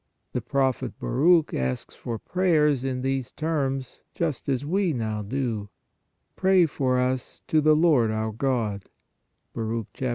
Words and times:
The 0.33 0.41
prophet 0.41 0.93
Baruch 0.99 1.53
asks 1.53 1.93
for 1.95 2.17
prayers 2.17 2.83
in 2.83 3.03
these 3.03 3.29
terms, 3.29 4.01
just 4.15 4.49
as 4.49 4.65
we 4.65 4.93
now 4.93 5.21
do:" 5.21 5.69
Pray 6.35 6.65
for 6.65 6.99
us 6.99 7.43
to 7.49 7.61
the 7.61 7.75
Lord 7.75 8.09
our 8.09 8.31
God" 8.31 8.89
(Bar. 9.53 9.83